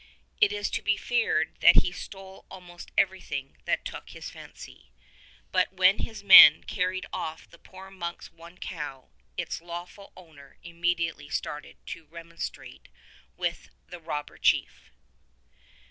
[0.39, 4.91] It is to be feared that he stole almost everything that took his fancy;
[5.51, 11.29] but when his men carried off the poor monk's one cow its lawful owner immediately
[11.29, 12.87] started to remonstrate
[13.37, 14.89] with the robber chief.